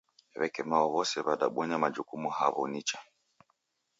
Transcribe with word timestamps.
W'eke 0.39 0.61
mao 0.69 0.85
w'ose 0.93 1.17
w'adabonya 1.25 1.77
majukumu 1.83 2.29
haw'o 2.37 2.63
nicha 2.71 2.97